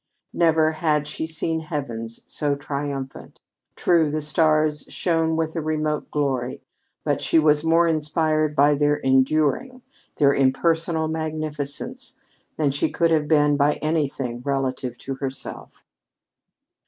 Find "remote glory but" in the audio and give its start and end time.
5.61-7.21